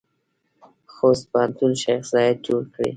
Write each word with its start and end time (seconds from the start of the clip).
خوست 0.93 1.25
پوهنتون 1.31 1.71
شیخ 1.81 2.01
زاید 2.13 2.37
جوړ 2.47 2.61
کړی؟ 2.73 2.89